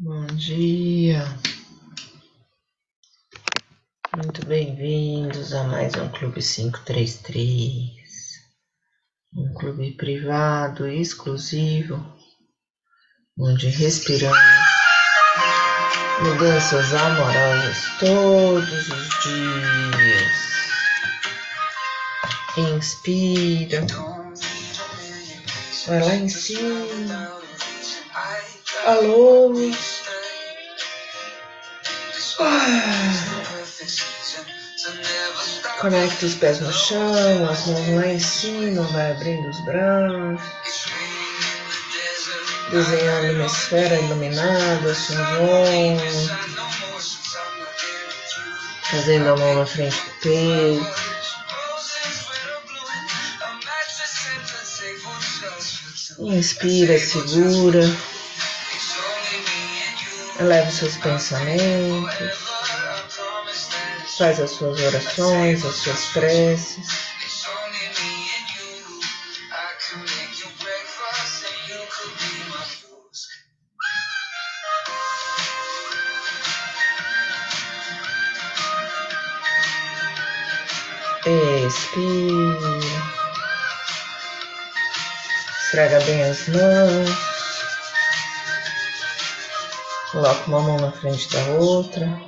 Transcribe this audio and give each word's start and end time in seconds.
Bom 0.00 0.26
dia, 0.26 1.24
muito 4.16 4.46
bem-vindos 4.46 5.52
a 5.52 5.64
mais 5.64 5.92
um 5.96 6.08
Clube 6.10 6.40
533, 6.40 7.90
um 9.34 9.52
clube 9.54 9.96
privado 9.96 10.86
e 10.86 11.00
exclusivo, 11.00 12.00
onde 13.36 13.66
respiramos 13.70 14.38
mudanças 16.22 16.94
amorosas 16.94 17.78
todos 17.98 18.88
os 18.88 19.08
dias. 19.24 20.48
Inspira, 22.56 23.84
vai 25.88 26.00
lá 26.04 26.14
em 26.14 26.28
cima, 26.28 27.47
alô. 28.88 29.52
Conecta 35.80 36.26
os 36.26 36.34
pés 36.34 36.60
no 36.60 36.72
chão, 36.72 37.48
as 37.48 37.66
mãos 37.66 37.88
lá 37.90 38.06
em 38.08 38.18
cima, 38.18 38.82
vai 38.88 39.12
abrindo 39.12 39.48
os 39.48 39.60
braços, 39.64 40.90
desenhando 42.70 43.36
uma 43.36 43.46
esfera 43.46 43.94
iluminada, 44.00 44.94
sua 44.94 45.24
volta, 45.36 46.38
fazendo 48.90 49.28
a 49.28 49.36
mão 49.36 49.54
na 49.54 49.66
frente 49.66 49.96
do 49.96 50.10
peito. 50.20 51.08
Inspira, 56.18 56.98
segura, 56.98 57.80
eleva 60.38 60.70
seus 60.70 60.96
pensamentos. 60.96 62.38
Faz 64.16 64.40
as 64.40 64.50
suas 64.50 64.80
orações, 64.80 65.64
as 65.64 65.74
suas 65.76 66.06
preces. 66.06 67.08
Expira. 81.66 82.78
Esfrega 85.60 86.00
bem 86.00 86.22
as 86.22 86.48
mãos. 86.48 87.27
Coloca 90.18 90.48
uma 90.48 90.60
mão 90.60 90.76
na 90.78 90.90
frente 90.90 91.28
da 91.30 91.44
outra. 91.60 92.20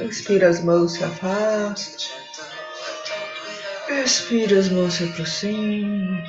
Inspira, 0.00 0.48
as 0.48 0.62
mãos 0.62 0.92
se 0.92 1.02
afastam. 1.02 2.08
Expira, 4.04 4.60
as 4.60 4.68
mãos 4.68 4.94
se 4.94 5.02
aproximam. 5.02 6.24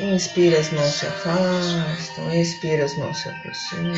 Inspira, 0.00 0.58
as 0.58 0.72
mãos 0.72 0.94
se 0.94 1.06
afastam. 1.06 2.34
Expira, 2.34 2.86
as 2.86 2.96
mãos 2.96 3.18
se 3.18 3.28
aproximam. 3.28 3.92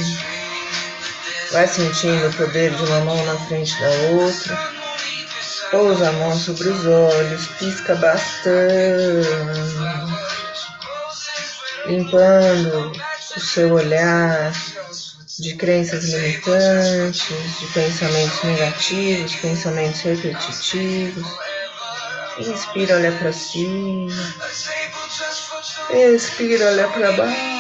Vai 1.53 1.69
sentindo 1.69 2.31
o 2.31 2.35
poder 2.35 2.75
de 2.75 2.83
uma 2.83 3.01
mão 3.03 3.25
na 3.27 3.37
frente 3.47 3.81
da 3.81 3.91
outra. 4.11 4.75
Pousa 5.71 6.09
a 6.09 6.13
mão 6.15 6.37
sobre 6.37 6.69
os 6.69 6.85
olhos, 6.85 7.47
pisca 7.59 7.95
bastante, 7.95 8.55
limpando 11.87 12.93
o 13.37 13.41
seu 13.41 13.73
olhar 13.73 14.53
de 15.39 15.55
crenças 15.57 16.05
limitantes, 16.05 17.59
de 17.59 17.67
pensamentos 17.73 18.43
negativos, 18.45 19.35
pensamentos 19.37 20.01
repetitivos. 20.01 21.27
Inspira, 22.39 22.97
olha 22.97 23.13
para 23.13 23.33
cima. 23.33 24.13
Expira, 25.91 26.67
olha 26.67 26.89
para 26.89 27.13
baixo. 27.13 27.55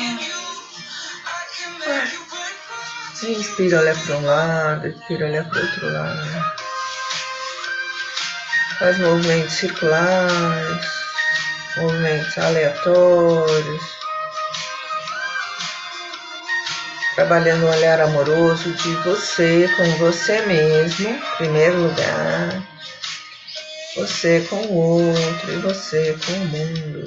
Inspira, 3.23 3.79
olha 3.81 3.95
para 3.95 4.17
um 4.17 4.25
lado. 4.25 4.87
Expira, 4.87 5.27
olha 5.27 5.45
para 5.45 5.61
outro 5.61 5.93
lado. 5.93 6.55
Faz 8.79 8.99
movimentos 8.99 9.55
circulares, 9.55 10.87
movimentos 11.77 12.39
aleatórios. 12.39 14.04
Trabalhando 17.15 17.67
um 17.67 17.71
olhar 17.71 18.01
amoroso 18.01 18.73
de 18.73 18.95
você 18.97 19.69
com 19.77 19.85
você 19.99 20.45
mesmo, 20.47 21.09
em 21.09 21.21
primeiro 21.37 21.83
lugar, 21.83 22.63
você 23.97 24.41
com 24.51 24.57
o 24.57 24.75
outro 24.75 25.53
e 25.53 25.57
você 25.59 26.19
com 26.27 26.33
o 26.33 26.47
mundo. 26.47 27.05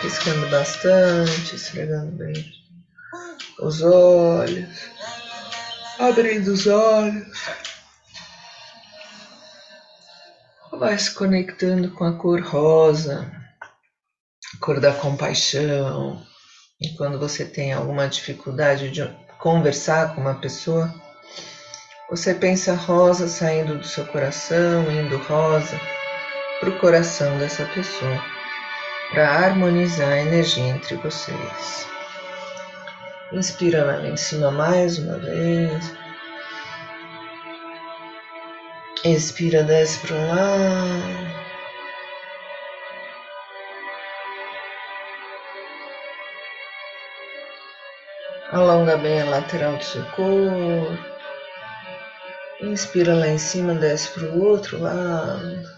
Piscando 0.00 0.48
bastante, 0.48 1.56
esfregando 1.56 2.12
bem 2.12 2.58
os 3.60 3.82
olhos, 3.82 4.68
abrindo 5.98 6.52
os 6.52 6.68
olhos. 6.68 7.26
Vai 10.78 10.96
se 10.96 11.12
conectando 11.12 11.90
com 11.90 12.04
a 12.04 12.12
cor 12.12 12.40
rosa, 12.40 13.30
a 14.54 14.64
cor 14.64 14.80
da 14.80 14.92
compaixão. 14.92 16.22
E 16.80 16.90
quando 16.96 17.18
você 17.18 17.44
tem 17.44 17.72
alguma 17.72 18.06
dificuldade 18.06 18.90
de 18.90 19.02
conversar 19.40 20.14
com 20.14 20.20
uma 20.20 20.36
pessoa, 20.36 20.94
você 22.08 22.32
pensa 22.32 22.74
rosa 22.74 23.26
saindo 23.26 23.76
do 23.76 23.84
seu 23.84 24.06
coração, 24.06 24.90
indo 24.90 25.18
rosa 25.18 25.78
para 26.60 26.70
o 26.70 26.78
coração 26.78 27.36
dessa 27.38 27.64
pessoa, 27.66 28.22
para 29.10 29.46
harmonizar 29.46 30.08
a 30.08 30.20
energia 30.20 30.64
entre 30.64 30.94
vocês. 30.96 31.86
Inspira 33.32 33.84
lá 33.84 34.06
em 34.06 34.16
cima 34.16 34.50
mais 34.50 34.98
uma 34.98 35.18
vez. 35.18 35.92
Expira, 39.08 39.62
desce 39.62 40.06
para 40.06 40.16
um 40.16 40.28
lado. 40.28 41.28
Alonga 48.52 48.98
bem 48.98 49.22
a 49.22 49.24
lateral 49.24 49.78
do 49.78 49.84
seu 49.84 50.04
corpo. 50.10 50.98
Inspira 52.60 53.14
lá 53.14 53.28
em 53.28 53.38
cima, 53.38 53.72
desce 53.74 54.10
para 54.10 54.28
o 54.28 54.44
outro 54.44 54.78
lado. 54.78 55.77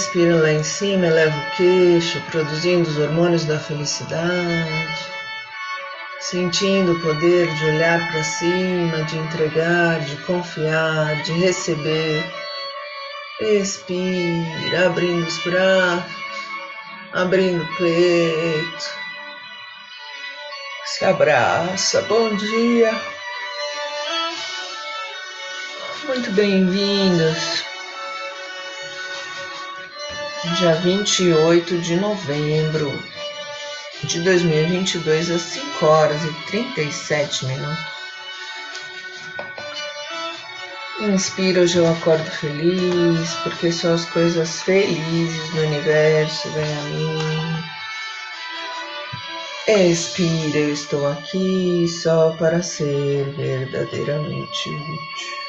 Inspira 0.00 0.34
lá 0.36 0.50
em 0.50 0.64
cima, 0.64 1.08
eleva 1.08 1.36
o 1.36 1.56
queixo, 1.58 2.18
produzindo 2.30 2.88
os 2.88 2.96
hormônios 2.96 3.44
da 3.44 3.58
felicidade, 3.58 4.96
sentindo 6.20 6.92
o 6.92 7.00
poder 7.02 7.46
de 7.54 7.64
olhar 7.66 8.10
para 8.10 8.24
cima, 8.24 9.04
de 9.04 9.18
entregar, 9.18 10.00
de 10.00 10.16
confiar, 10.24 11.22
de 11.22 11.32
receber. 11.32 12.24
Expira, 13.42 14.86
abrindo 14.86 15.26
os 15.26 15.38
braços, 15.44 16.10
abrindo 17.12 17.62
o 17.62 17.76
peito. 17.76 18.90
Se 20.86 21.04
abraça. 21.04 22.00
Bom 22.08 22.34
dia. 22.36 22.90
Muito 26.06 26.30
bem-vindos 26.32 27.69
dia 30.44 30.74
28 30.76 31.78
de 31.78 31.96
novembro 31.96 32.98
de 34.04 34.20
2022, 34.20 35.30
às 35.30 35.42
5 35.42 35.86
horas 35.86 36.24
e 36.24 36.32
37 36.46 37.44
minutos. 37.44 38.00
Inspira, 41.00 41.60
hoje 41.60 41.76
eu 41.76 41.86
acordo 41.86 42.24
feliz, 42.30 43.34
porque 43.42 43.70
só 43.70 43.92
as 43.92 44.06
coisas 44.06 44.62
felizes 44.62 45.50
do 45.50 45.60
universo 45.60 46.48
vêm 46.50 46.78
a 46.78 46.82
mim. 46.84 47.64
Expira, 49.68 50.58
eu 50.58 50.72
estou 50.72 51.06
aqui 51.06 51.86
só 51.86 52.30
para 52.38 52.62
ser 52.62 53.24
verdadeiramente 53.36 54.70
útil. 54.70 55.39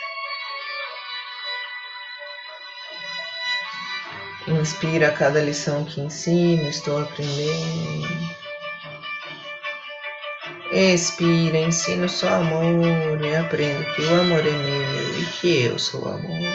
Inspira 4.59 5.11
cada 5.11 5.41
lição 5.41 5.85
que 5.85 6.01
ensino, 6.01 6.67
estou 6.67 7.01
aprendendo. 7.01 8.31
Expira, 10.73 11.57
ensino 11.57 12.09
só 12.09 12.27
amor 12.27 13.23
e 13.23 13.35
aprendo 13.35 13.85
que 13.95 14.01
o 14.01 14.19
amor 14.19 14.39
é 14.39 14.51
meu 14.51 15.19
e 15.19 15.25
que 15.39 15.63
eu 15.63 15.79
sou 15.79 16.05
amor. 16.05 16.49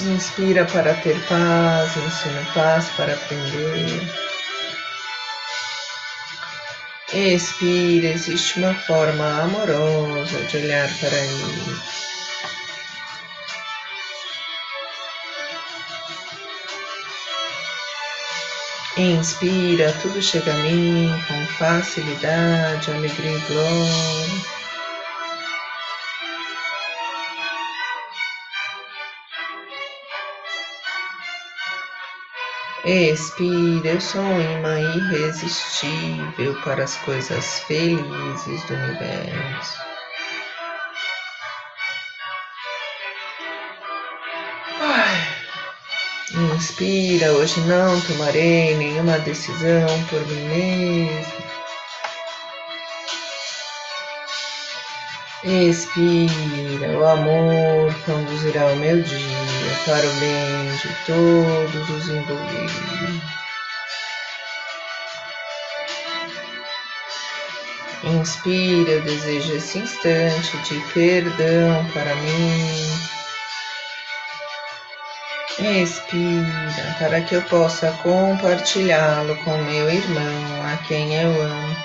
Inspira 0.00 0.66
para 0.66 0.92
ter 0.96 1.18
paz, 1.26 1.96
ensino 1.96 2.52
paz 2.52 2.90
para 2.90 3.14
aprender. 3.14 4.02
Expira, 7.14 8.08
existe 8.08 8.58
uma 8.58 8.74
forma 8.74 9.42
amorosa 9.42 10.38
de 10.42 10.56
olhar 10.58 10.88
para 11.00 11.16
ele. 11.16 12.05
Inspira, 18.98 19.92
tudo 20.00 20.22
chega 20.22 20.50
a 20.50 20.56
mim 20.62 21.10
com 21.28 21.46
facilidade, 21.58 22.90
alegria 22.90 23.30
e 23.30 23.40
glória. 23.40 24.46
Expira, 32.86 33.88
eu 33.88 34.00
sou 34.00 34.22
um 34.22 34.40
imã 34.40 34.80
irresistível 34.80 36.58
para 36.62 36.84
as 36.84 36.96
coisas 36.96 37.60
felizes 37.64 38.64
do 38.64 38.74
universo. 38.74 39.95
Inspira, 46.36 47.32
hoje 47.32 47.58
não 47.60 47.98
tomarei 48.02 48.76
nenhuma 48.76 49.18
decisão 49.20 49.88
por 50.10 50.20
mim 50.26 50.42
mesmo. 50.48 51.46
Expira, 55.44 56.98
o 56.98 57.06
amor 57.06 57.94
conduzirá 58.04 58.66
o 58.66 58.76
meu 58.76 59.02
dia 59.02 59.78
para 59.86 60.06
o 60.06 60.12
bem 60.14 60.76
de 60.76 60.88
todos 61.06 61.88
os 61.88 62.08
envolvidos. 62.10 63.36
Inspira, 68.04 68.90
eu 68.90 69.02
desejo 69.02 69.54
esse 69.54 69.78
instante 69.78 70.58
de 70.58 70.80
perdão 70.92 71.82
para 71.94 72.14
mim. 72.14 73.25
Expira, 75.58 76.96
para 76.98 77.22
que 77.22 77.34
eu 77.34 77.42
possa 77.42 77.90
compartilhá-lo 78.02 79.34
com 79.36 79.56
meu 79.56 79.88
irmão, 79.88 80.62
a 80.70 80.76
quem 80.86 81.14
eu 81.14 81.30
amo 81.42 81.76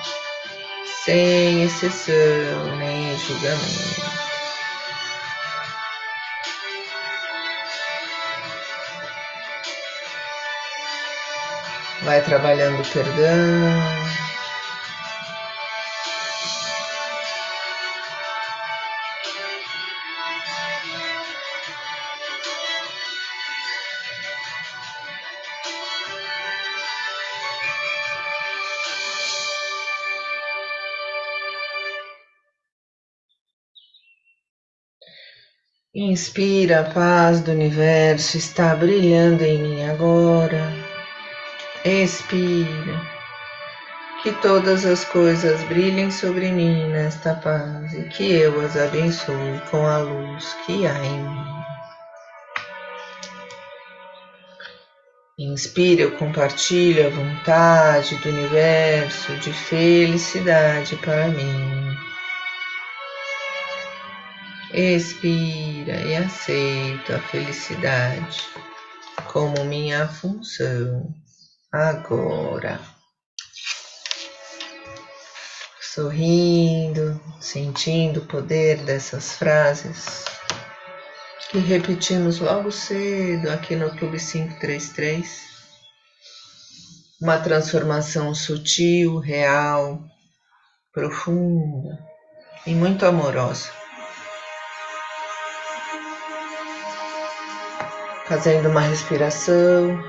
sem 1.04 1.64
exceção 1.64 2.76
nem 2.76 3.18
julgamento. 3.18 4.12
Vai 12.02 12.20
trabalhando 12.20 12.82
o 12.82 12.92
perdão. 12.92 14.31
Inspira, 35.94 36.80
a 36.80 36.84
paz 36.84 37.42
do 37.42 37.50
universo 37.50 38.38
está 38.38 38.74
brilhando 38.74 39.44
em 39.44 39.58
mim 39.58 39.84
agora. 39.84 40.72
Expira, 41.84 42.98
que 44.22 44.32
todas 44.40 44.86
as 44.86 45.04
coisas 45.04 45.62
brilhem 45.64 46.10
sobre 46.10 46.50
mim 46.50 46.88
nesta 46.88 47.34
paz 47.34 47.92
e 47.92 48.04
que 48.04 48.32
eu 48.32 48.58
as 48.64 48.74
abençoe 48.74 49.60
com 49.70 49.86
a 49.86 49.98
luz 49.98 50.56
que 50.64 50.86
há 50.86 50.98
em 51.04 51.24
mim. 51.24 51.52
Inspira, 55.38 56.04
eu 56.04 56.16
compartilho 56.16 57.06
a 57.06 57.10
vontade 57.10 58.16
do 58.16 58.30
universo 58.30 59.36
de 59.36 59.52
felicidade 59.52 60.96
para 60.96 61.28
mim. 61.28 61.91
Expira 64.74 66.00
e 66.00 66.16
aceito 66.16 67.14
a 67.14 67.18
felicidade 67.18 68.40
como 69.30 69.66
minha 69.66 70.08
função 70.08 71.14
agora. 71.70 72.80
Sorrindo, 75.78 77.20
sentindo 77.38 78.20
o 78.20 78.26
poder 78.26 78.78
dessas 78.78 79.32
frases 79.32 80.24
que 81.50 81.58
repetimos 81.58 82.40
logo 82.40 82.72
cedo 82.72 83.50
aqui 83.50 83.76
no 83.76 83.90
Clube 83.90 84.16
533. 84.16 85.52
Uma 87.20 87.36
transformação 87.36 88.34
sutil, 88.34 89.18
real, 89.18 90.02
profunda 90.94 91.98
e 92.66 92.74
muito 92.74 93.04
amorosa. 93.04 93.81
Fazendo 98.26 98.68
uma 98.68 98.80
respiração 98.80 100.02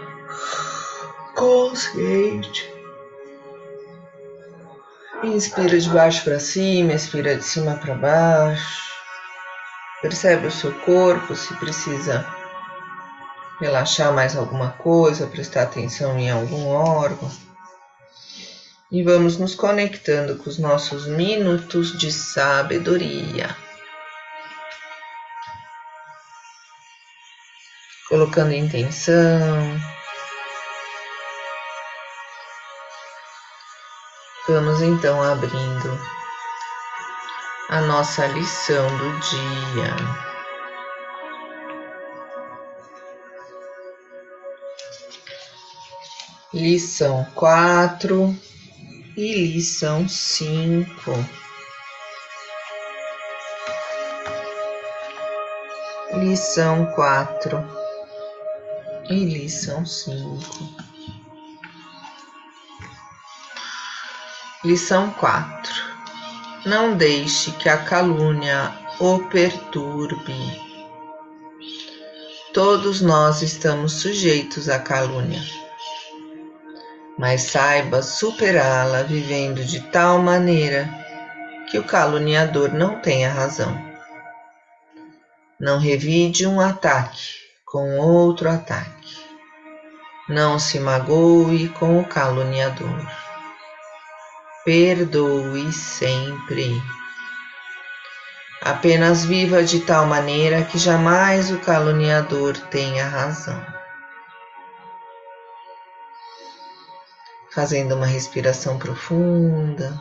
consciente. 1.35 2.71
Inspira 5.23 5.79
de 5.79 5.89
baixo 5.89 6.23
para 6.23 6.39
cima, 6.39 6.93
expira 6.93 7.35
de 7.35 7.43
cima 7.43 7.75
para 7.75 7.95
baixo. 7.95 8.83
Percebe 10.01 10.47
o 10.47 10.51
seu 10.51 10.73
corpo, 10.79 11.35
se 11.35 11.53
precisa 11.55 12.25
relaxar 13.59 14.11
mais 14.11 14.35
alguma 14.35 14.71
coisa, 14.71 15.27
prestar 15.27 15.63
atenção 15.63 16.19
em 16.19 16.29
algum 16.29 16.67
órgão. 16.67 17.31
E 18.91 19.01
vamos 19.01 19.37
nos 19.37 19.55
conectando 19.55 20.35
com 20.35 20.49
os 20.49 20.59
nossos 20.59 21.07
minutos 21.07 21.97
de 21.97 22.11
sabedoria. 22.11 23.55
Colocando 28.13 28.53
intenção. 28.53 29.81
Vamos 34.47 34.83
então 34.83 35.19
abrindo 35.23 35.99
a 37.69 37.81
nossa 37.81 38.27
lição 38.27 38.87
do 38.97 39.19
dia. 39.19 39.95
Lição 46.53 47.25
quatro 47.33 48.37
e 49.17 49.53
lição 49.53 50.07
cinco. 50.07 51.13
Lição 56.13 56.85
quatro 56.93 57.82
e 59.09 59.25
lição 59.25 59.85
5. 59.85 60.39
Lição 64.63 65.11
4. 65.11 65.73
Não 66.65 66.95
deixe 66.95 67.51
que 67.53 67.67
a 67.67 67.77
calúnia 67.77 68.73
o 68.99 69.19
perturbe. 69.27 70.61
Todos 72.53 73.01
nós 73.01 73.41
estamos 73.41 73.93
sujeitos 73.93 74.69
à 74.69 74.79
calúnia, 74.79 75.41
mas 77.17 77.41
saiba 77.41 78.01
superá-la 78.01 79.03
vivendo 79.03 79.65
de 79.65 79.81
tal 79.91 80.19
maneira 80.19 80.87
que 81.69 81.77
o 81.77 81.83
caluniador 81.83 82.71
não 82.71 83.01
tenha 83.01 83.31
razão. 83.31 83.75
Não 85.59 85.79
revide 85.79 86.45
um 86.45 86.61
ataque 86.61 87.42
com 87.73 87.97
outro 87.97 88.47
ataque. 88.51 89.25
Não 90.29 90.59
se 90.59 90.79
magoe 90.79 91.69
com 91.69 91.99
o 91.99 92.05
caluniador. 92.05 93.03
Perdoe 94.63 95.73
sempre. 95.73 96.79
Apenas 98.61 99.25
viva 99.25 99.63
de 99.63 99.79
tal 99.79 100.05
maneira 100.05 100.63
que 100.63 100.77
jamais 100.77 101.49
o 101.49 101.57
caluniador 101.61 102.55
tenha 102.69 103.07
razão. 103.07 103.59
Fazendo 107.49 107.95
uma 107.95 108.05
respiração 108.05 108.77
profunda, 108.77 109.99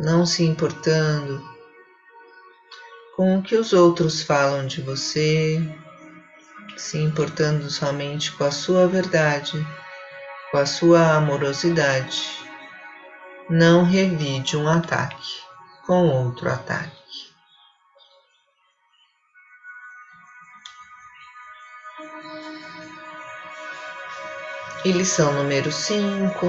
não 0.00 0.26
se 0.26 0.44
importando 0.44 1.40
com 3.16 3.38
o 3.38 3.42
que 3.42 3.54
os 3.54 3.72
outros 3.72 4.22
falam 4.22 4.66
de 4.66 4.82
você, 4.82 5.62
se 6.76 6.98
importando 6.98 7.70
somente 7.70 8.32
com 8.32 8.44
a 8.44 8.50
sua 8.50 8.86
verdade, 8.86 9.64
com 10.50 10.58
a 10.58 10.66
sua 10.66 11.14
amorosidade. 11.14 12.22
Não 13.48 13.84
revide 13.84 14.56
um 14.56 14.68
ataque 14.68 15.42
com 15.86 16.08
outro 16.08 16.50
ataque. 16.50 16.92
E 24.84 24.92
lição 24.92 25.32
número 25.32 25.72
5, 25.72 26.46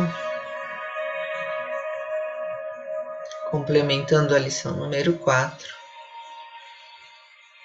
complementando 3.50 4.36
a 4.36 4.39
lição 4.39 4.75
número 4.75 5.13
4. 5.13 5.85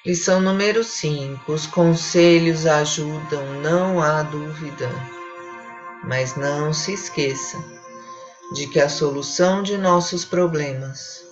Lição 0.04 0.40
número 0.40 0.82
5: 0.82 1.52
Os 1.52 1.66
conselhos 1.66 2.64
ajudam, 2.64 3.60
não 3.60 4.02
há 4.02 4.22
dúvida. 4.22 4.88
Mas 6.02 6.36
não 6.36 6.72
se 6.72 6.94
esqueça 6.94 7.62
de 8.54 8.66
que 8.68 8.80
a 8.80 8.88
solução 8.88 9.62
de 9.62 9.76
nossos 9.76 10.24
problemas 10.24 11.22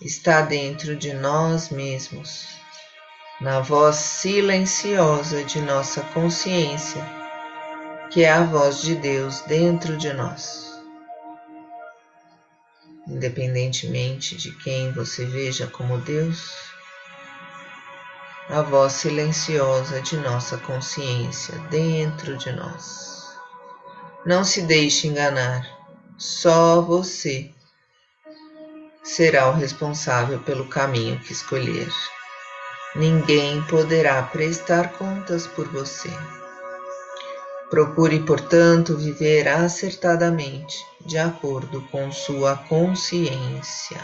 está 0.00 0.42
dentro 0.42 0.94
de 0.94 1.12
nós 1.12 1.70
mesmos, 1.70 2.46
na 3.40 3.58
voz 3.58 3.96
silenciosa 3.96 5.42
de 5.42 5.60
nossa 5.60 6.00
consciência 6.14 7.04
que 8.12 8.22
é 8.22 8.30
a 8.30 8.44
voz 8.44 8.80
de 8.80 8.94
Deus 8.94 9.40
dentro 9.40 9.96
de 9.96 10.12
nós. 10.12 10.80
Independentemente 13.08 14.36
de 14.36 14.52
quem 14.58 14.92
você 14.92 15.26
veja 15.26 15.66
como 15.66 15.98
Deus, 15.98 16.73
a 18.48 18.60
voz 18.60 18.92
silenciosa 18.92 20.00
de 20.02 20.16
nossa 20.18 20.58
consciência 20.58 21.56
dentro 21.70 22.36
de 22.36 22.52
nós. 22.52 23.38
Não 24.26 24.44
se 24.44 24.62
deixe 24.62 25.08
enganar, 25.08 25.66
só 26.18 26.80
você 26.80 27.50
será 29.02 29.48
o 29.48 29.52
responsável 29.52 30.38
pelo 30.40 30.68
caminho 30.68 31.18
que 31.20 31.32
escolher. 31.32 31.88
Ninguém 32.94 33.62
poderá 33.64 34.22
prestar 34.22 34.92
contas 34.92 35.46
por 35.46 35.66
você. 35.68 36.10
Procure, 37.70 38.20
portanto, 38.20 38.96
viver 38.96 39.48
acertadamente, 39.48 40.76
de 41.00 41.18
acordo 41.18 41.82
com 41.90 42.12
sua 42.12 42.56
consciência. 42.56 44.00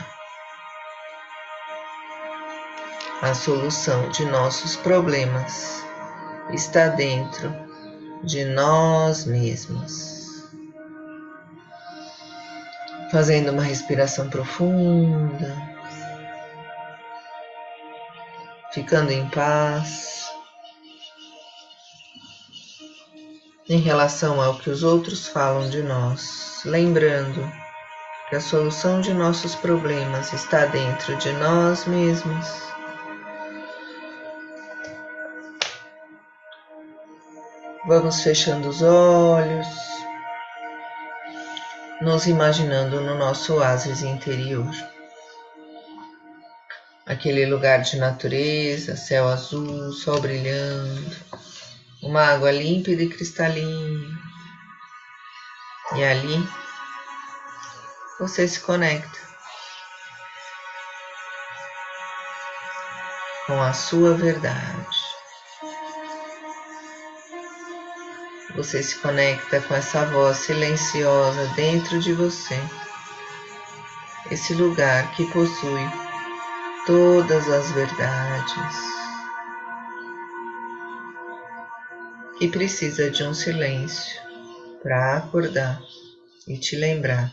A 3.22 3.34
solução 3.34 4.08
de 4.08 4.24
nossos 4.24 4.76
problemas 4.76 5.84
está 6.50 6.88
dentro 6.88 7.52
de 8.24 8.44
nós 8.44 9.26
mesmos. 9.26 10.48
Fazendo 13.12 13.52
uma 13.52 13.62
respiração 13.62 14.30
profunda, 14.30 15.54
ficando 18.72 19.10
em 19.10 19.28
paz. 19.28 20.20
em 23.70 23.78
relação 23.78 24.42
ao 24.42 24.58
que 24.58 24.68
os 24.68 24.82
outros 24.82 25.28
falam 25.28 25.70
de 25.70 25.80
nós, 25.80 26.60
lembrando 26.64 27.48
que 28.28 28.34
a 28.34 28.40
solução 28.40 29.00
de 29.00 29.14
nossos 29.14 29.54
problemas 29.54 30.32
está 30.32 30.66
dentro 30.66 31.14
de 31.18 31.30
nós 31.34 31.86
mesmos. 31.86 32.48
Vamos 37.90 38.22
fechando 38.22 38.68
os 38.68 38.82
olhos, 38.82 39.66
nos 42.00 42.24
imaginando 42.28 43.00
no 43.00 43.16
nosso 43.16 43.54
oásis 43.54 44.02
interior. 44.02 44.70
Aquele 47.04 47.44
lugar 47.46 47.80
de 47.80 47.96
natureza, 47.96 48.94
céu 48.94 49.26
azul, 49.26 49.90
sol 49.90 50.20
brilhando 50.20 51.16
uma 52.00 52.28
água 52.28 52.52
límpida 52.52 53.02
e 53.02 53.08
cristalina. 53.08 54.16
E 55.96 56.04
ali 56.04 56.48
você 58.20 58.46
se 58.46 58.60
conecta 58.60 59.18
com 63.48 63.60
a 63.60 63.72
sua 63.72 64.14
verdade. 64.14 64.99
Você 68.54 68.82
se 68.82 68.96
conecta 68.98 69.60
com 69.60 69.74
essa 69.74 70.04
voz 70.06 70.38
silenciosa 70.38 71.46
dentro 71.54 71.98
de 72.00 72.12
você, 72.12 72.60
esse 74.30 74.54
lugar 74.54 75.10
que 75.12 75.24
possui 75.32 75.88
todas 76.86 77.48
as 77.48 77.70
verdades. 77.72 78.90
e 82.40 82.48
precisa 82.48 83.10
de 83.10 83.22
um 83.22 83.34
silêncio 83.34 84.18
para 84.82 85.18
acordar 85.18 85.78
e 86.48 86.56
te 86.56 86.74
lembrar 86.74 87.30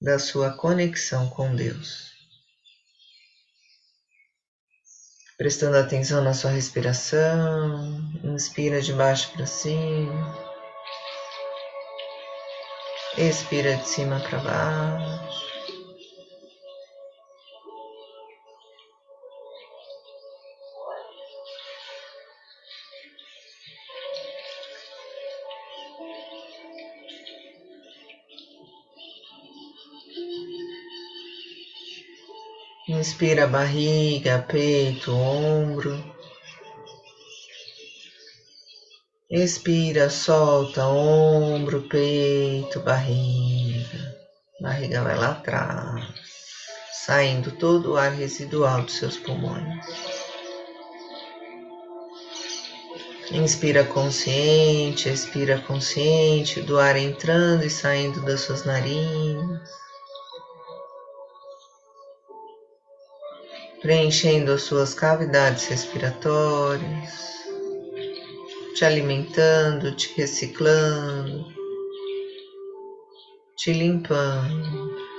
da 0.00 0.18
sua 0.18 0.50
conexão 0.56 1.28
com 1.28 1.54
Deus. 1.54 2.21
Prestando 5.42 5.76
atenção 5.76 6.22
na 6.22 6.32
sua 6.34 6.52
respiração, 6.52 8.00
inspira 8.22 8.80
de 8.80 8.92
baixo 8.92 9.28
para 9.32 9.44
cima, 9.44 10.38
expira 13.18 13.74
de 13.74 13.88
cima 13.88 14.20
para 14.20 14.38
baixo. 14.38 15.41
Inspira 33.02 33.48
barriga, 33.48 34.46
peito, 34.48 35.12
ombro. 35.12 35.92
Expira, 39.28 40.08
solta 40.08 40.86
ombro, 40.86 41.82
peito, 41.88 42.78
barriga. 42.78 44.16
Barriga 44.60 45.02
vai 45.02 45.16
lá 45.16 45.32
atrás, 45.32 46.14
saindo 46.92 47.50
todo 47.50 47.94
o 47.94 47.96
ar 47.96 48.12
residual 48.12 48.82
dos 48.82 48.94
seus 48.94 49.16
pulmões. 49.16 49.84
Inspira 53.32 53.82
consciente, 53.82 55.08
expira 55.08 55.58
consciente 55.62 56.60
do 56.60 56.78
ar 56.78 56.94
entrando 56.94 57.64
e 57.64 57.70
saindo 57.70 58.20
das 58.24 58.42
suas 58.42 58.64
narinas. 58.64 59.81
Preenchendo 63.82 64.52
as 64.52 64.62
suas 64.62 64.94
cavidades 64.94 65.68
respiratórias, 65.68 67.32
te 68.76 68.84
alimentando, 68.84 69.94
te 69.96 70.14
reciclando, 70.16 71.44
te 73.56 73.72
limpando. 73.72 75.11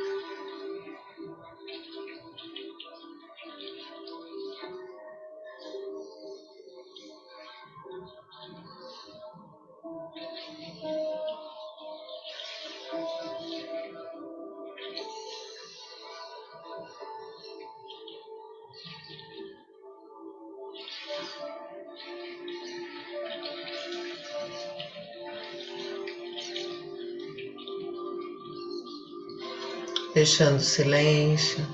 Deixando 30.23 30.61
silêncio 30.61 31.67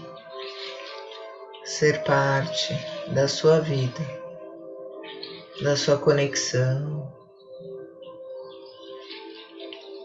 ser 1.63 2.03
parte 2.03 2.73
da 3.13 3.27
sua 3.27 3.59
vida, 3.59 4.01
da 5.61 5.77
sua 5.77 5.99
conexão, 5.99 7.13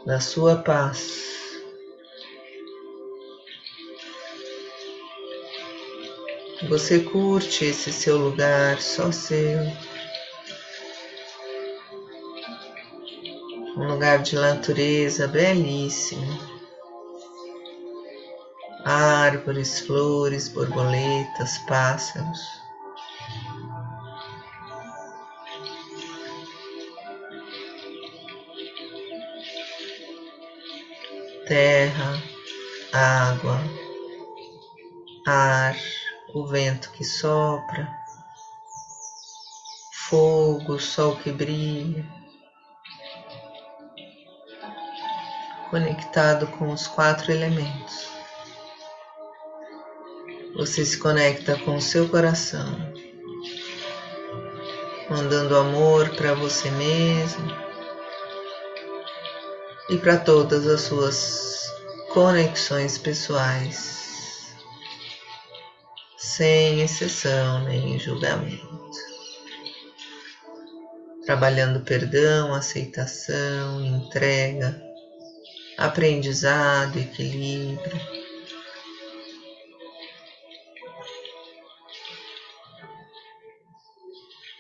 da 0.05 0.21
sua 0.21 0.57
paz. 0.57 1.25
Você 6.69 7.01
curte 7.01 7.65
esse 7.65 7.91
seu 7.91 8.19
lugar 8.19 8.79
só 8.79 9.11
seu. 9.11 9.61
Um 13.79 13.89
lugar 13.89 14.19
de 14.19 14.37
natureza 14.37 15.27
belíssimo. 15.27 16.54
Árvores, 18.97 19.81
flores, 19.81 20.49
borboletas, 20.49 21.59
pássaros. 21.67 22.39
Terra, 31.49 32.23
água, 32.93 33.59
ar 35.27 35.77
o 36.33 36.47
vento 36.47 36.93
que 36.93 37.03
sopra, 37.03 37.93
fogo, 40.09 40.79
sol 40.79 41.17
que 41.17 41.33
brilha, 41.33 42.07
conectado 45.69 46.47
com 46.47 46.71
os 46.71 46.87
quatro 46.87 47.33
elementos. 47.33 48.14
Você 50.65 50.83
se 50.83 50.97
conecta 50.97 51.59
com 51.59 51.77
o 51.77 51.81
seu 51.83 52.09
coração, 52.09 52.91
mandando 55.11 55.55
amor 55.55 56.09
para 56.17 56.33
você 56.33 56.71
mesmo 56.71 57.55
e 59.91 59.99
para 59.99 60.17
todas 60.17 60.67
as 60.67 60.81
suas 60.81 61.71
conexões 62.15 62.97
pessoais 62.97 64.55
sem 66.17 66.81
exceção 66.81 67.65
nem 67.65 67.99
julgamento. 67.99 68.67
Trabalhando 71.27 71.83
perdão, 71.83 72.55
aceitação, 72.55 73.85
entrega, 73.85 74.81
aprendizado, 75.77 76.99
equilíbrio. 76.99 78.24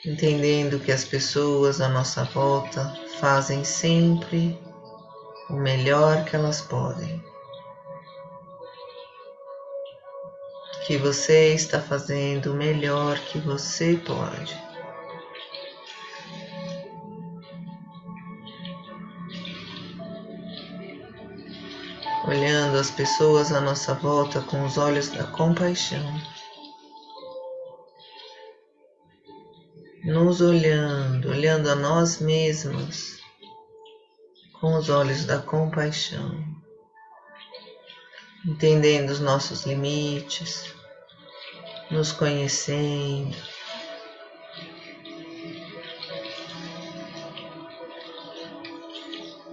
Entendendo 0.06 0.78
que 0.78 0.92
as 0.92 1.04
pessoas 1.04 1.80
à 1.80 1.88
nossa 1.88 2.25
volta 2.25 2.92
fazem 3.20 3.64
sempre 3.64 4.58
o 5.49 5.54
melhor 5.54 6.25
que 6.25 6.37
elas 6.37 6.61
podem. 6.61 7.23
que 10.87 10.99
você 10.99 11.54
está 11.54 11.80
fazendo 11.80 12.52
o 12.52 12.54
melhor 12.54 13.18
que 13.18 13.38
você 13.38 13.99
pode. 14.04 14.54
Olhando 22.26 22.76
as 22.78 22.90
pessoas 22.90 23.50
à 23.50 23.60
nossa 23.62 23.95
volta 23.95 24.43
com 24.43 24.64
os 24.64 24.76
olhos 24.76 25.08
da 25.08 25.25
compaixão. 25.25 26.21
Nos 30.04 30.40
olhando, 30.40 31.30
olhando 31.30 31.71
a 31.71 31.75
nós 31.75 32.21
mesmos 32.21 33.19
com 34.60 34.76
os 34.76 34.88
olhos 34.88 35.25
da 35.25 35.38
compaixão 35.38 36.54
entendendo 38.47 39.08
os 39.08 39.21
nossos 39.21 39.64
limites, 39.64 40.64
nos 41.90 42.12
conhecendo. 42.12 43.36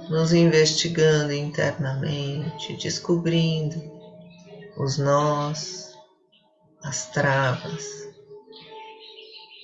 Nos 0.09 0.33
investigando 0.33 1.31
internamente, 1.31 2.75
descobrindo 2.75 3.81
os 4.75 4.97
nós, 4.97 5.95
as 6.83 7.09
travas, 7.11 8.10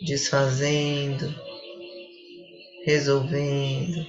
desfazendo, 0.02 1.34
resolvendo 2.86 4.06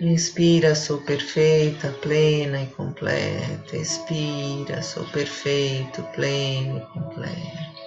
Inspira, 0.00 0.74
sou 0.74 0.96
perfeita, 1.02 1.90
plena 2.00 2.62
e 2.62 2.66
completa. 2.68 3.76
Expira, 3.76 4.80
sou 4.82 5.04
perfeito, 5.04 6.02
pleno 6.14 6.78
e 6.78 6.80
completo. 6.86 7.79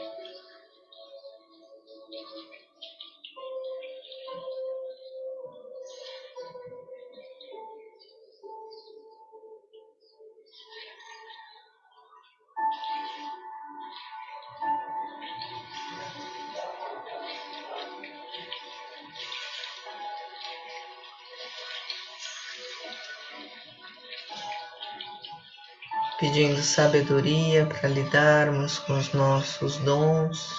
Sabedoria 26.64 27.66
para 27.66 27.90
lidarmos 27.90 28.80
com 28.80 28.98
os 28.98 29.14
nossos 29.14 29.78
dons, 29.78 30.50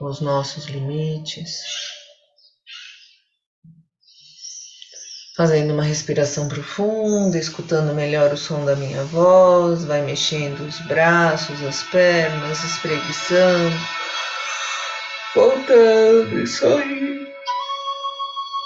os 0.00 0.20
nossos 0.20 0.66
limites. 0.66 1.60
Fazendo 5.36 5.72
uma 5.72 5.84
respiração 5.84 6.48
profunda, 6.48 7.38
escutando 7.38 7.94
melhor 7.94 8.32
o 8.32 8.36
som 8.36 8.64
da 8.64 8.74
minha 8.74 9.04
voz, 9.04 9.84
vai 9.84 10.02
mexendo 10.02 10.60
os 10.66 10.80
braços, 10.80 11.62
as 11.62 11.84
pernas, 11.84 12.64
espreguiçando, 12.64 13.76
voltando 15.36 16.40
e 16.40 16.46
sorrindo. 16.46 17.28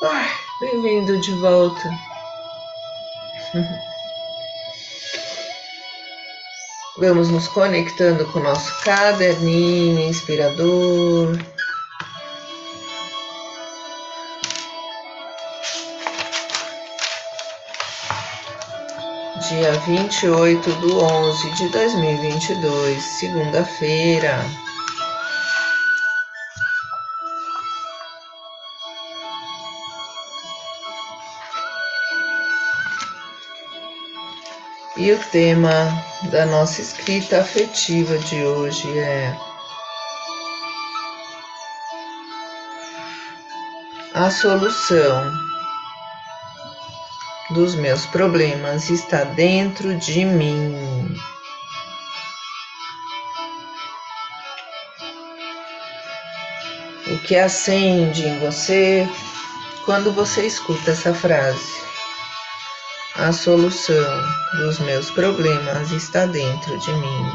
Ai, 0.02 0.30
bem-vindo 0.60 1.20
de 1.20 1.32
volta. 1.32 1.90
Vamos 7.02 7.30
nos 7.30 7.48
conectando 7.48 8.24
com 8.26 8.38
o 8.38 8.42
nosso 8.44 8.72
caderninho 8.84 10.08
inspirador. 10.08 11.36
Dia 19.48 19.72
28 19.84 20.70
do 20.74 21.02
11 21.02 21.50
de 21.56 21.68
2022, 21.70 23.02
segunda-feira. 23.02 24.38
E 35.02 35.10
o 35.10 35.18
tema 35.18 35.72
da 36.30 36.46
nossa 36.46 36.80
escrita 36.80 37.40
afetiva 37.40 38.16
de 38.18 38.44
hoje 38.44 38.86
é 39.00 39.36
a 44.14 44.30
solução 44.30 45.28
dos 47.50 47.74
meus 47.74 48.06
problemas 48.06 48.90
está 48.90 49.24
dentro 49.24 49.98
de 49.98 50.24
mim. 50.24 51.16
O 57.08 57.18
que 57.26 57.34
acende 57.34 58.28
em 58.28 58.38
você 58.38 59.08
quando 59.84 60.12
você 60.12 60.46
escuta 60.46 60.92
essa 60.92 61.12
frase? 61.12 61.91
A 63.22 63.30
solução 63.30 64.20
dos 64.58 64.80
meus 64.80 65.08
problemas 65.12 65.92
está 65.92 66.26
dentro 66.26 66.76
de 66.80 66.92
mim. 66.92 67.32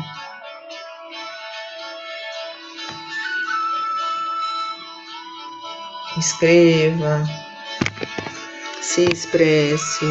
Escreva, 6.18 7.24
Se 8.82 9.06
expresse. 9.06 10.06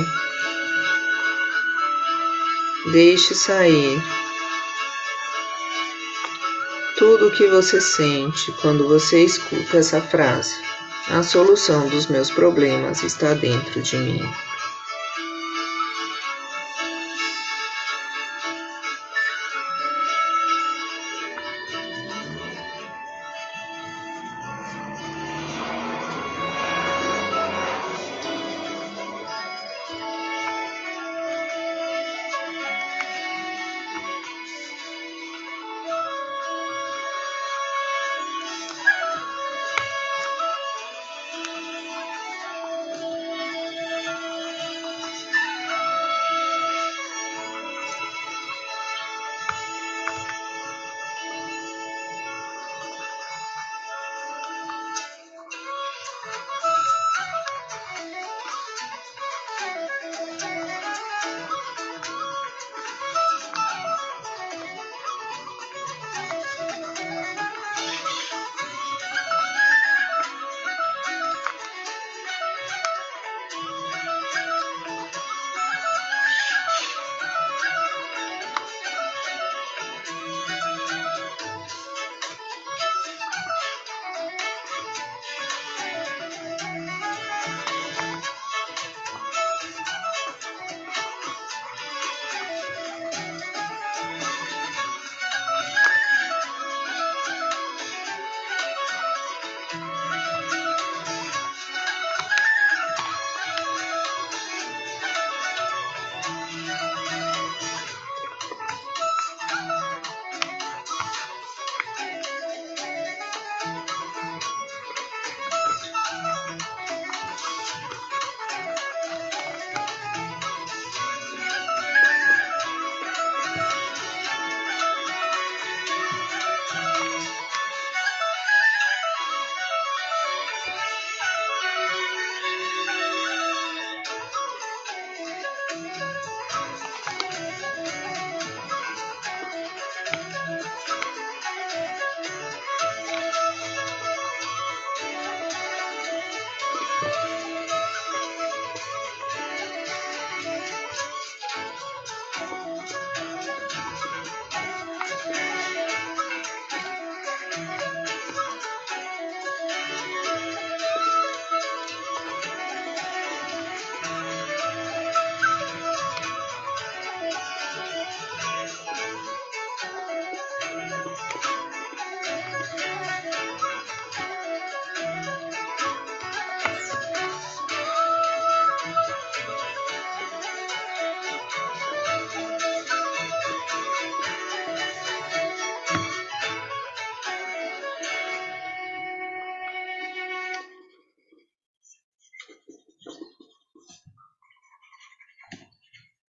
Deixe 2.93 3.35
sair 3.35 4.03
tudo 6.97 7.29
o 7.29 7.33
que 7.33 7.47
você 7.49 7.83
sente 7.83 8.51
quando 8.63 8.89
você 8.89 9.25
escuta 9.25 9.77
essa 9.77 10.01
frase. 10.01 10.55
A 11.11 11.23
solução 11.23 11.87
dos 11.89 12.07
meus 12.07 12.31
problemas 12.31 13.03
está 13.03 13.35
dentro 13.35 13.83
de 13.83 13.99
mim. 13.99 14.23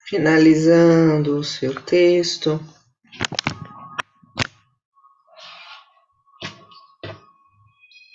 Finalizando 0.08 1.38
o 1.38 1.44
seu 1.44 1.76
texto. 1.82 2.60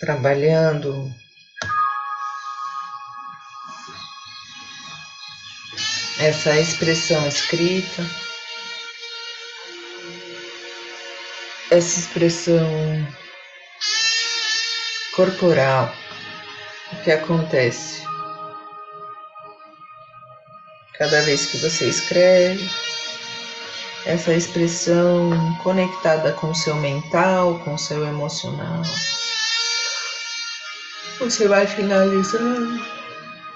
Trabalhando. 0.00 1.10
Essa 6.18 6.58
expressão 6.58 7.26
escrita, 7.26 8.02
essa 11.68 11.98
expressão 11.98 12.64
corporal, 15.16 15.92
o 16.92 17.02
que 17.02 17.10
acontece 17.10 18.11
cada 20.94 21.22
vez 21.22 21.46
que 21.46 21.58
você 21.58 21.88
escreve, 21.88 22.68
essa 24.04 24.34
expressão 24.34 25.30
conectada 25.62 26.32
com 26.32 26.50
o 26.50 26.54
seu 26.54 26.74
mental, 26.76 27.60
com 27.60 27.74
o 27.74 27.78
seu 27.78 28.04
emocional. 28.06 28.82
Você 31.18 31.46
vai 31.46 31.66
finalizando 31.66 32.84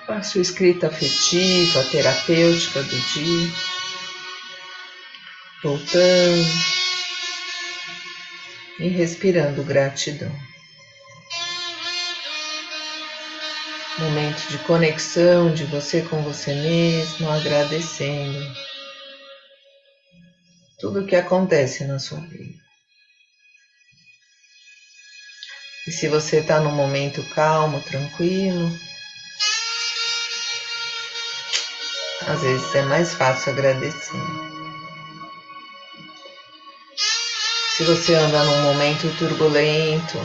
a 0.08 0.22
sua 0.22 0.40
escrita 0.40 0.86
afetiva, 0.86 1.82
terapêutica 1.90 2.82
do 2.82 2.96
dia, 2.96 3.50
voltando 5.62 6.46
e 8.78 8.88
respirando 8.88 9.64
gratidão. 9.64 10.55
Momento 14.36 14.48
de 14.50 14.58
conexão 14.58 15.54
de 15.54 15.64
você 15.64 16.02
com 16.02 16.22
você 16.22 16.54
mesmo, 16.54 17.30
agradecendo 17.30 18.54
tudo 20.78 21.00
o 21.00 21.06
que 21.06 21.16
acontece 21.16 21.84
na 21.84 21.98
sua 21.98 22.20
vida. 22.20 22.62
E 25.86 25.92
se 25.92 26.08
você 26.08 26.40
está 26.40 26.60
num 26.60 26.74
momento 26.74 27.22
calmo, 27.34 27.80
tranquilo, 27.80 28.70
às 32.26 32.42
vezes 32.42 32.74
é 32.74 32.82
mais 32.82 33.14
fácil 33.14 33.52
agradecer. 33.52 34.20
Se 37.76 37.84
você 37.84 38.14
anda 38.14 38.44
num 38.44 38.62
momento 38.62 39.16
turbulento, 39.18 40.18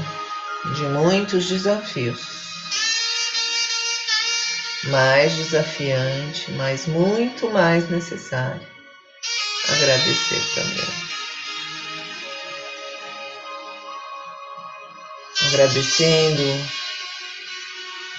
de 0.75 0.83
muitos 0.83 1.47
desafios, 1.47 2.40
mais 4.85 5.33
desafiante, 5.33 6.51
mas 6.51 6.87
muito 6.87 7.49
mais 7.49 7.89
necessário. 7.89 8.65
Agradecer 9.69 10.41
também. 10.55 11.11
Agradecendo 15.47 16.41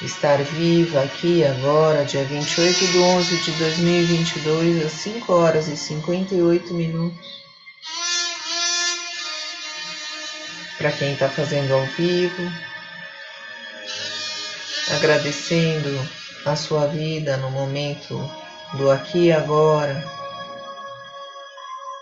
estar 0.03 0.43
viva 0.43 1.03
aqui 1.03 1.45
agora, 1.45 2.05
dia 2.05 2.25
28 2.25 2.87
de 2.87 2.99
11 2.99 3.37
de 3.43 3.53
2022, 3.53 4.87
às 4.87 4.93
5 4.93 5.33
horas 5.33 5.69
e 5.69 5.77
58 5.77 6.75
minutos. 6.75 7.43
Para 10.79 10.93
quem 10.93 11.13
está 11.13 11.29
fazendo 11.29 11.75
ao 11.75 11.87
vivo, 11.87 12.53
agradecendo 14.97 16.22
a 16.45 16.57
sua 16.57 16.87
vida 16.87 17.37
no 17.37 17.51
momento 17.51 18.19
do 18.75 18.91
aqui 18.91 19.27
e 19.27 19.33
agora, 19.33 20.05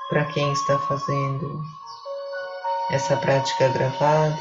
para 0.08 0.24
quem 0.26 0.52
está 0.52 0.78
fazendo 0.78 1.62
essa 2.90 3.16
prática 3.16 3.68
gravada. 3.68 4.38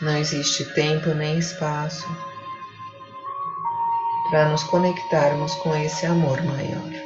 Não 0.00 0.16
existe 0.16 0.64
tempo 0.74 1.10
nem 1.10 1.38
espaço 1.38 2.06
para 4.30 4.48
nos 4.48 4.62
conectarmos 4.64 5.54
com 5.56 5.76
esse 5.76 6.06
amor 6.06 6.42
maior. 6.42 7.01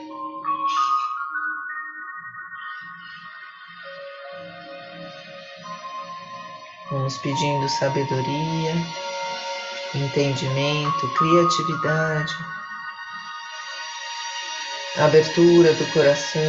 Pedindo 7.23 7.69
sabedoria, 7.69 8.75
entendimento, 9.95 11.15
criatividade, 11.15 12.35
abertura 14.99 15.73
do 15.75 15.93
coração 15.93 16.43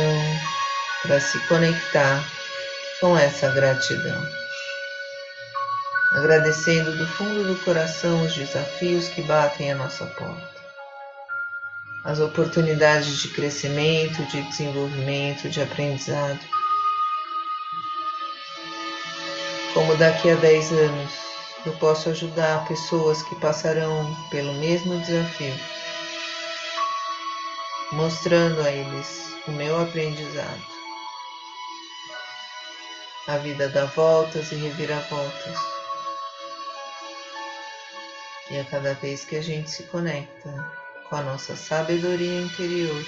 para 1.03 1.19
se 1.19 1.39
conectar 1.47 2.23
com 2.99 3.17
essa 3.17 3.49
gratidão 3.51 4.37
agradecendo 6.11 6.95
do 6.97 7.05
fundo 7.05 7.43
do 7.43 7.55
coração 7.63 8.25
os 8.25 8.33
desafios 8.33 9.07
que 9.09 9.21
batem 9.21 9.71
à 9.71 9.75
nossa 9.75 10.05
porta, 10.05 10.49
as 12.03 12.19
oportunidades 12.19 13.21
de 13.21 13.29
crescimento, 13.29 14.23
de 14.25 14.41
desenvolvimento, 14.43 15.49
de 15.49 15.61
aprendizado. 15.61 16.39
Como 19.73 19.95
daqui 19.97 20.29
a 20.29 20.35
10 20.35 20.71
anos 20.71 21.11
eu 21.65 21.73
posso 21.77 22.09
ajudar 22.09 22.67
pessoas 22.67 23.21
que 23.23 23.35
passarão 23.35 24.15
pelo 24.29 24.53
mesmo 24.53 24.99
desafio, 24.99 25.53
mostrando 27.91 28.61
a 28.61 28.71
eles 28.71 29.35
o 29.47 29.51
meu 29.51 29.81
aprendizado. 29.81 30.65
A 33.27 33.37
vida 33.37 33.67
dá 33.67 33.85
voltas 33.85 34.51
e 34.51 34.55
reviravoltas 34.55 35.77
e 38.49 38.59
a 38.59 38.63
cada 38.65 38.93
vez 38.93 39.25
que 39.25 39.35
a 39.35 39.41
gente 39.41 39.69
se 39.69 39.83
conecta 39.83 40.71
com 41.09 41.15
a 41.15 41.21
nossa 41.21 41.55
sabedoria 41.55 42.41
interior, 42.41 43.05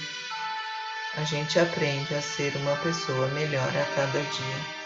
a 1.16 1.24
gente 1.24 1.60
aprende 1.60 2.14
a 2.14 2.22
ser 2.22 2.56
uma 2.58 2.76
pessoa 2.78 3.28
melhor 3.30 3.70
a 3.70 3.96
cada 3.96 4.20
dia. 4.20 4.79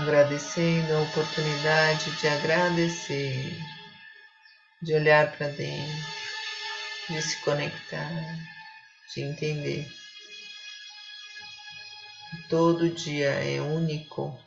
Agradecendo 0.00 0.94
a 0.94 1.02
oportunidade 1.02 2.10
de 2.16 2.28
agradecer, 2.28 3.56
de 4.82 4.94
olhar 4.94 5.30
para 5.36 5.48
dentro, 5.48 6.06
de 7.08 7.22
se 7.22 7.36
conectar, 7.42 8.10
de 9.14 9.22
entender 9.22 10.00
Todo 12.48 12.88
dia 12.88 13.30
é 13.30 13.60
único. 13.60 14.38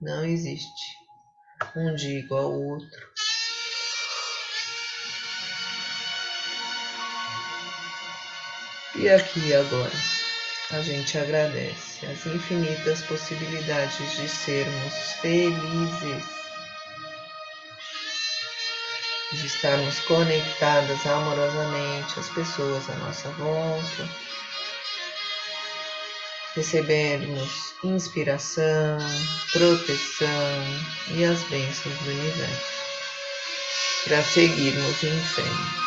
Não 0.00 0.24
existe 0.24 0.98
um 1.74 1.94
dia 1.94 2.18
igual 2.18 2.44
ao 2.44 2.62
outro. 2.62 3.08
E 8.94 9.08
aqui 9.08 9.54
agora, 9.54 9.90
a 10.72 10.80
gente 10.80 11.18
agradece 11.18 12.06
as 12.06 12.26
infinitas 12.26 13.02
possibilidades 13.02 14.16
de 14.16 14.28
sermos 14.28 14.94
felizes, 15.20 16.24
de 19.32 19.46
estarmos 19.46 20.00
conectadas 20.00 21.06
amorosamente 21.06 22.18
às 22.18 22.28
pessoas 22.30 22.88
à 22.90 22.94
nossa 22.96 23.28
volta 23.30 24.08
recebermos 26.54 27.74
inspiração, 27.82 28.98
proteção 29.52 30.28
e 31.08 31.24
as 31.24 31.42
bênçãos 31.44 31.98
do 32.00 32.10
universo 32.10 32.82
para 34.04 34.22
seguirmos 34.22 35.02
em 35.02 35.20
frente. 35.20 35.81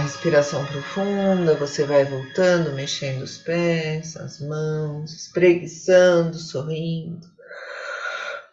Respiração 0.00 0.64
profunda, 0.66 1.54
você 1.54 1.84
vai 1.84 2.04
voltando, 2.04 2.72
mexendo 2.72 3.22
os 3.22 3.38
pés, 3.38 4.16
as 4.16 4.40
mãos, 4.40 5.12
espreguiçando, 5.12 6.36
sorrindo, 6.36 7.26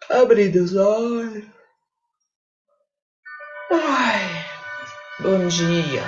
abrindo 0.10 0.64
os 0.64 0.76
olhos. 0.76 1.46
Ai, 3.72 4.46
bom 5.20 5.48
dia. 5.48 6.04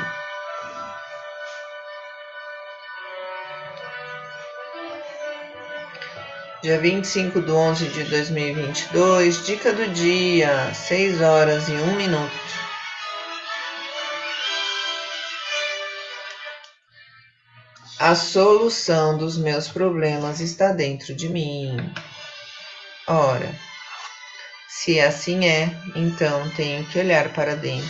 Dia 6.62 6.78
25 6.78 7.42
de 7.42 7.52
11 7.52 7.88
de 7.88 8.04
2022, 8.04 9.46
dica 9.46 9.72
do 9.72 9.88
dia, 9.88 10.74
6 10.74 11.22
horas 11.22 11.70
e 11.70 11.72
1 11.72 11.96
minuto. 11.96 12.69
A 18.00 18.16
solução 18.16 19.18
dos 19.18 19.38
meus 19.38 19.68
problemas 19.68 20.40
está 20.40 20.72
dentro 20.72 21.14
de 21.14 21.28
mim. 21.28 21.76
Ora, 23.06 23.54
se 24.70 25.02
assim 25.02 25.46
é, 25.46 25.70
então 25.98 26.50
tenho 26.52 26.86
que 26.86 26.98
olhar 26.98 27.34
para 27.34 27.58
dentro. 27.58 27.90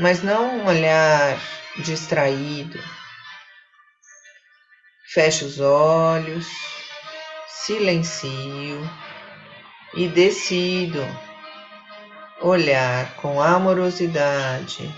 Mas 0.00 0.24
não 0.24 0.58
um 0.58 0.66
olhar 0.66 1.40
distraído. 1.84 2.82
Fecho 5.06 5.44
os 5.44 5.60
olhos, 5.60 6.48
silencio 7.46 8.90
e 9.94 10.08
decido 10.08 11.06
olhar 12.40 13.14
com 13.14 13.40
amorosidade 13.40 14.92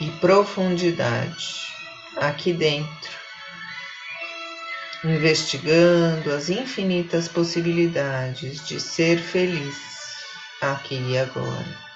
e 0.00 0.10
profundidade 0.20 1.66
aqui 2.16 2.52
dentro, 2.52 3.10
investigando 5.04 6.32
as 6.32 6.48
infinitas 6.48 7.28
possibilidades 7.28 8.66
de 8.66 8.80
ser 8.80 9.18
feliz 9.18 9.76
aqui 10.60 10.96
e 10.96 11.18
agora. 11.18 11.88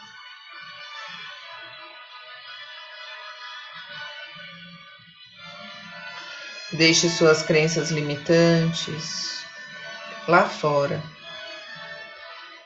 Deixe 6.72 7.08
suas 7.10 7.42
crenças 7.42 7.90
limitantes 7.90 9.44
lá 10.26 10.48
fora. 10.48 11.02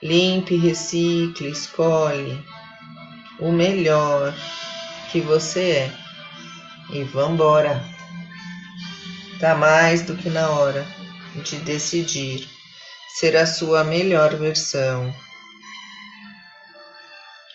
Limpe, 0.00 0.56
recicle, 0.56 1.50
escolhe 1.50 2.46
o 3.40 3.50
melhor 3.50 4.32
que 5.10 5.20
você 5.20 5.70
é. 5.70 5.92
E 6.90 7.02
vambora! 7.04 7.82
Tá 9.40 9.54
mais 9.54 10.02
do 10.02 10.16
que 10.16 10.30
na 10.30 10.48
hora 10.48 10.86
de 11.34 11.56
decidir 11.58 12.48
ser 13.18 13.36
a 13.36 13.46
sua 13.46 13.84
melhor 13.84 14.36
versão. 14.36 15.14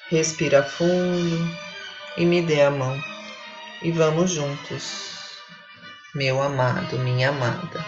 Respira 0.10 0.62
fundo 0.62 1.58
e 2.18 2.26
me 2.26 2.42
dê 2.42 2.62
a 2.62 2.72
mão. 2.72 3.02
e 3.82 3.92
vamos 3.92 4.32
juntos. 4.32 5.12
Meu 6.14 6.42
amado, 6.42 7.00
minha 7.00 7.30
amada, 7.30 7.86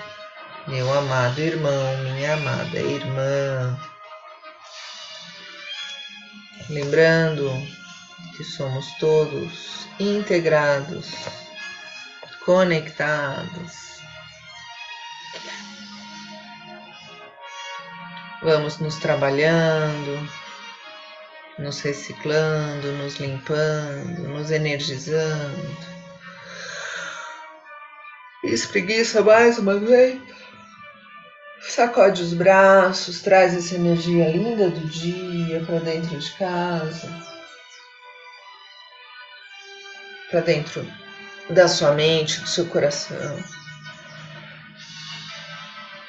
meu 0.66 0.92
amado 0.92 1.40
irmão, 1.40 1.98
minha 1.98 2.34
amada 2.34 2.80
irmã. 2.80 3.78
Lembrando 6.70 7.52
que 8.36 8.44
somos 8.44 8.92
todos 8.94 9.88
integrados, 10.00 11.12
conectados. 12.46 13.84
Vamos 18.42 18.80
nos 18.80 18.98
trabalhando, 18.98 20.30
nos 21.58 21.80
reciclando, 21.82 22.92
nos 22.94 23.16
limpando, 23.16 24.28
nos 24.28 24.52
energizando. 24.52 25.78
Espreguiça 28.44 29.22
mais 29.22 29.58
uma 29.58 29.80
vez. 29.80 30.20
Sacode 31.62 32.22
os 32.22 32.34
braços, 32.34 33.22
traz 33.22 33.56
essa 33.56 33.76
energia 33.76 34.30
linda 34.30 34.70
do 34.70 34.86
dia 34.88 35.64
para 35.66 35.80
dentro 35.80 36.20
de 36.20 36.32
casa. 36.34 37.10
Para 40.34 40.42
dentro 40.42 40.84
da 41.52 41.68
sua 41.68 41.92
mente, 41.92 42.42
do 42.42 42.48
seu 42.48 42.66
coração. 42.66 43.44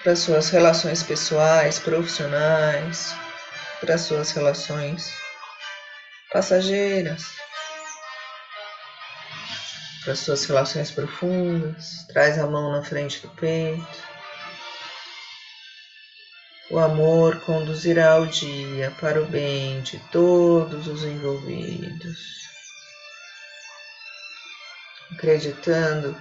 Para 0.03 0.17
suas 0.17 0.49
relações 0.49 1.03
pessoais, 1.03 1.79
profissionais, 1.79 3.15
para 3.83 3.99
suas 3.99 4.31
relações 4.31 5.13
passageiras, 6.33 7.27
para 10.07 10.15
suas 10.15 10.47
relações 10.47 10.91
profundas. 10.91 12.07
Traz 12.09 12.39
a 12.39 12.47
mão 12.47 12.73
na 12.73 12.83
frente 12.83 13.21
do 13.21 13.29
peito. 13.29 13.99
O 16.71 16.79
amor 16.79 17.41
conduzirá 17.41 18.19
o 18.19 18.27
dia 18.27 18.91
para 18.99 19.23
o 19.23 19.27
bem 19.27 19.83
de 19.83 19.99
todos 20.11 20.87
os 20.87 21.05
envolvidos. 21.05 22.54
Acreditando 25.15 26.21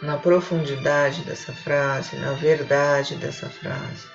na 0.00 0.16
profundidade 0.16 1.22
dessa 1.24 1.52
frase, 1.52 2.16
na 2.16 2.32
verdade 2.32 3.16
dessa 3.16 3.50
frase. 3.50 4.08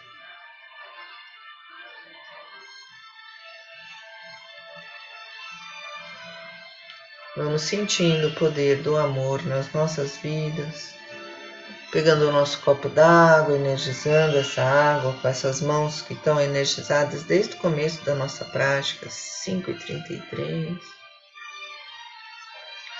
Vamos 7.35 7.61
sentindo 7.63 8.27
o 8.27 8.35
poder 8.35 8.81
do 8.81 8.97
amor 8.97 9.45
nas 9.45 9.71
nossas 9.73 10.17
vidas, 10.17 10.98
pegando 11.91 12.27
o 12.27 12.31
nosso 12.31 12.59
copo 12.61 12.87
d'água, 12.89 13.55
energizando 13.55 14.37
essa 14.37 14.61
água 14.61 15.13
com 15.21 15.27
essas 15.27 15.61
mãos 15.61 16.01
que 16.01 16.13
estão 16.13 16.39
energizadas 16.39 17.23
desde 17.23 17.55
o 17.55 17.57
começo 17.57 18.03
da 18.05 18.15
nossa 18.15 18.45
prática, 18.45 19.07
5 19.09 19.71
e 19.71 19.73
33 19.73 20.99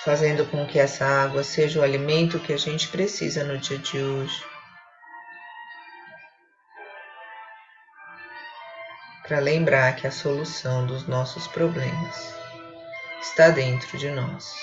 fazendo 0.03 0.45
com 0.45 0.65
que 0.65 0.79
essa 0.79 1.05
água 1.05 1.43
seja 1.43 1.79
o 1.79 1.83
alimento 1.83 2.39
que 2.39 2.53
a 2.53 2.57
gente 2.57 2.87
precisa 2.87 3.43
no 3.43 3.57
dia 3.57 3.77
de 3.77 4.01
hoje. 4.01 4.43
Para 9.27 9.39
lembrar 9.39 9.95
que 9.95 10.07
a 10.07 10.11
solução 10.11 10.87
dos 10.87 11.05
nossos 11.07 11.47
problemas 11.47 12.33
está 13.21 13.49
dentro 13.49 13.97
de 13.97 14.09
nós. 14.09 14.55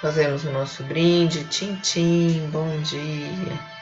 Fazemos 0.00 0.44
o 0.44 0.52
nosso 0.52 0.84
brinde, 0.84 1.44
tim, 1.46 2.48
bom 2.52 2.80
dia. 2.82 3.78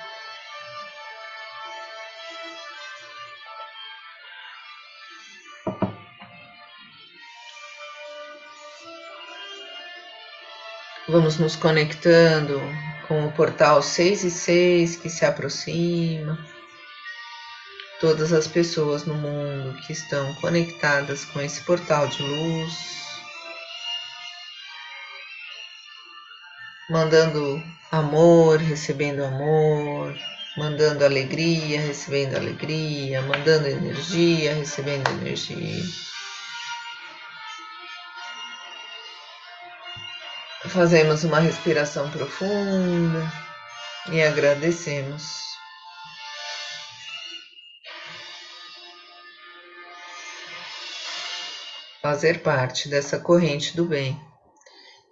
Vamos 11.06 11.36
nos 11.36 11.54
conectando 11.54 12.62
com 13.06 13.26
o 13.26 13.32
portal 13.32 13.82
6 13.82 14.24
e 14.24 14.30
6 14.30 14.96
que 14.96 15.10
se 15.10 15.26
aproxima. 15.26 16.38
Todas 18.00 18.32
as 18.32 18.48
pessoas 18.48 19.04
no 19.04 19.14
mundo 19.14 19.78
que 19.82 19.92
estão 19.92 20.34
conectadas 20.36 21.26
com 21.26 21.42
esse 21.42 21.62
portal 21.62 22.08
de 22.08 22.22
luz, 22.22 22.72
mandando 26.88 27.62
amor, 27.90 28.58
recebendo 28.58 29.24
amor, 29.24 30.16
mandando 30.56 31.04
alegria, 31.04 31.80
recebendo 31.80 32.36
alegria, 32.36 33.20
mandando 33.22 33.66
energia, 33.66 34.54
recebendo 34.54 35.08
energia. 35.10 35.82
Fazemos 40.68 41.24
uma 41.24 41.40
respiração 41.40 42.10
profunda 42.10 43.32
e 44.10 44.22
agradecemos. 44.22 45.44
Fazer 52.00 52.42
parte 52.42 52.88
dessa 52.88 53.18
corrente 53.18 53.76
do 53.76 53.84
bem, 53.84 54.20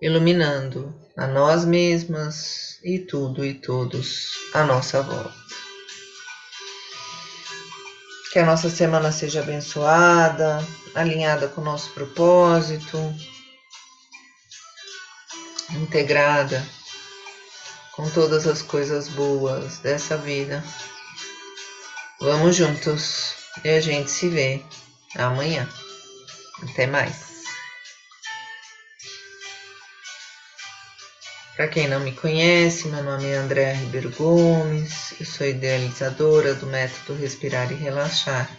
iluminando 0.05 0.95
a 1.17 1.27
nós 1.27 1.65
mesmas 1.65 2.79
e 2.85 2.99
tudo 2.99 3.43
e 3.43 3.55
todos 3.55 4.33
à 4.53 4.63
nossa 4.63 5.01
volta. 5.01 5.33
Que 8.31 8.39
a 8.39 8.45
nossa 8.45 8.69
semana 8.69 9.11
seja 9.11 9.41
abençoada, 9.41 10.63
alinhada 10.95 11.49
com 11.49 11.63
o 11.63 11.65
nosso 11.65 11.91
propósito 11.93 12.99
integrada 15.71 16.63
com 17.93 18.11
todas 18.11 18.47
as 18.47 18.61
coisas 18.61 19.09
boas 19.09 19.79
dessa 19.79 20.19
vida. 20.19 20.63
Vamos 22.21 22.57
juntos 22.57 23.37
e 23.65 23.71
a 23.71 23.81
gente 23.81 24.11
se 24.11 24.29
vê 24.29 24.61
amanhã. 25.17 25.67
Até 26.63 26.87
mais. 26.87 27.34
Para 31.57 31.69
quem 31.69 31.87
não 31.87 32.01
me 32.01 32.11
conhece, 32.11 32.89
meu 32.89 33.05
nome 33.05 33.27
é 33.27 33.37
Andréa 33.37 33.75
Ribeiro 33.75 34.11
Gomes, 34.11 35.15
eu 35.21 35.25
sou 35.25 35.47
idealizadora 35.47 36.53
do 36.53 36.67
método 36.67 37.15
Respirar 37.15 37.71
e 37.71 37.77
Relaxar. 37.77 38.51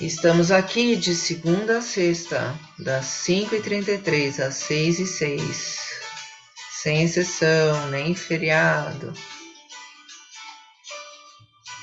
Estamos 0.00 0.52
aqui 0.52 0.94
de 0.94 1.12
segunda 1.12 1.78
a 1.78 1.82
sexta, 1.82 2.54
das 2.78 3.06
5h33 3.26 4.38
às 4.38 4.54
6h06 4.62 5.82
sem 6.82 7.02
exceção, 7.02 7.88
nem 7.90 8.14
feriado. 8.14 9.12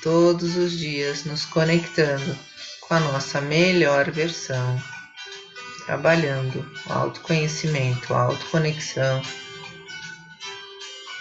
Todos 0.02 0.56
os 0.56 0.78
dias 0.78 1.26
nos 1.26 1.44
conectando 1.44 2.38
com 2.82 2.94
a 2.94 3.00
nossa 3.02 3.42
melhor 3.42 4.10
versão, 4.12 4.82
trabalhando 5.86 6.70
o 6.86 6.94
autoconhecimento, 6.94 8.14
a 8.14 8.22
autoconexão 8.22 9.22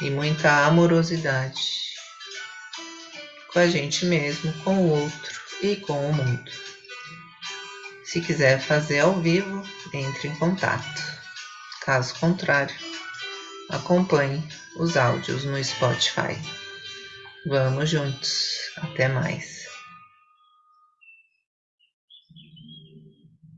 e 0.01 0.11
muita 0.11 0.66
amorosidade 0.66 1.78
com 3.53 3.59
a 3.59 3.68
gente 3.68 4.05
mesmo, 4.07 4.53
com 4.62 4.76
o 4.76 4.90
outro 4.90 5.40
e 5.62 5.76
com 5.76 6.11
o 6.11 6.12
mundo. 6.12 6.51
Se 8.05 8.20
quiser 8.20 8.61
fazer 8.61 9.01
ao 9.01 9.20
vivo, 9.20 9.62
entre 9.92 10.28
em 10.28 10.34
contato. 10.36 11.18
Caso 11.84 12.14
contrário, 12.16 12.74
Acompanhe 13.68 14.42
os 14.76 14.96
áudios 14.96 15.44
no 15.44 15.62
Spotify. 15.62 16.38
Vamos 17.44 17.90
juntos. 17.90 18.57
Até 18.78 19.09
mais. 19.09 19.57